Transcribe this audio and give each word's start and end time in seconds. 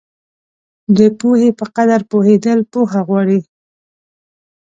د 0.97 0.99
پوهې 1.19 1.49
په 1.59 1.65
قدر 1.75 2.01
پوهېدل 2.11 2.59
پوهه 2.71 2.99
غواړي. 3.07 3.39